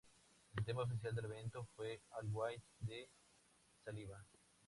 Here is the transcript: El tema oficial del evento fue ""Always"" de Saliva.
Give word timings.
El 0.57 0.65
tema 0.65 0.81
oficial 0.81 1.13
del 1.13 1.25
evento 1.25 1.67
fue 1.75 2.01
""Always"" 2.19 2.63
de 2.79 3.07
Saliva. 3.85 4.19